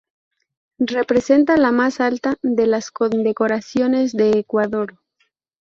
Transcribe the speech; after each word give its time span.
Representa 0.95 1.57
la 1.57 1.71
más 1.71 1.99
alta 1.99 2.35
de 2.41 2.65
las 2.65 2.89
Condecoraciones 2.89 4.13
de 4.13 4.39
Ecuador. 4.39 4.97